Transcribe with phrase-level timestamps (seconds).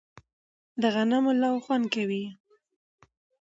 [0.81, 2.25] د غنمو لو خوند کوي